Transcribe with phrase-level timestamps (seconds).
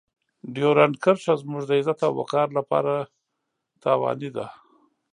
[0.53, 2.93] ډیورنډ کرښه زموږ د عزت او وقار لپاره
[3.83, 4.47] تاواني ده.